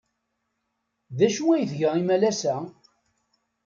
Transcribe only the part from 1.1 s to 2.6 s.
D acu ay tga imalas-a?